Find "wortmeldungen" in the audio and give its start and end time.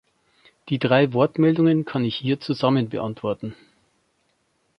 1.13-1.85